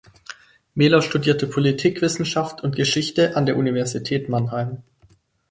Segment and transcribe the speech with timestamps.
[0.73, 4.81] Mehler studierte Politikwissenschaft und Geschichte an der Universität Mannheim.